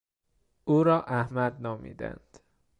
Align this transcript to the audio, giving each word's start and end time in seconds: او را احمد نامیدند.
او 0.65 0.83
را 0.83 1.03
احمد 1.03 1.61
نامیدند. 1.61 2.39